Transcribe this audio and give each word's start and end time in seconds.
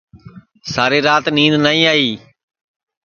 ساری 0.73 0.99
رات 1.07 1.25
نید 1.35 1.53
نائی 1.63 1.81
آئی 1.91 2.09